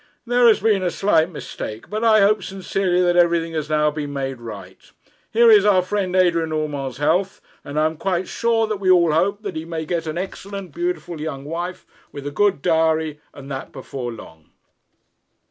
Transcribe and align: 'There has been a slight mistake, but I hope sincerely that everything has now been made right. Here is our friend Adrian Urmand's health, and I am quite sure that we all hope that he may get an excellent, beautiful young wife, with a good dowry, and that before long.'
'There 0.25 0.47
has 0.47 0.59
been 0.59 0.81
a 0.81 0.89
slight 0.89 1.29
mistake, 1.29 1.87
but 1.87 2.03
I 2.03 2.21
hope 2.21 2.41
sincerely 2.41 3.01
that 3.03 3.15
everything 3.15 3.53
has 3.53 3.69
now 3.69 3.91
been 3.91 4.11
made 4.11 4.41
right. 4.41 4.79
Here 5.31 5.51
is 5.51 5.63
our 5.63 5.83
friend 5.83 6.15
Adrian 6.15 6.51
Urmand's 6.51 6.97
health, 6.97 7.39
and 7.63 7.79
I 7.79 7.85
am 7.85 7.97
quite 7.97 8.27
sure 8.27 8.65
that 8.65 8.77
we 8.79 8.89
all 8.89 9.11
hope 9.11 9.43
that 9.43 9.55
he 9.55 9.63
may 9.63 9.85
get 9.85 10.07
an 10.07 10.17
excellent, 10.17 10.73
beautiful 10.73 11.21
young 11.21 11.45
wife, 11.45 11.85
with 12.11 12.25
a 12.25 12.31
good 12.31 12.63
dowry, 12.63 13.21
and 13.31 13.51
that 13.51 13.71
before 13.71 14.11
long.' 14.11 14.49